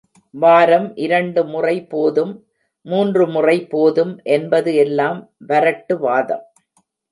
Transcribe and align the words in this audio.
வாரம் 0.33 0.95
இரண்டு 0.95 1.41
முறை 1.45 1.83
போதும், 1.83 2.31
மூன்று 2.85 3.27
முறை 3.27 3.57
போதும் 3.65 4.19
என்பது 4.31 4.73
எல்லாம் 4.75 5.21
வரட்டுவாதம். 5.47 6.45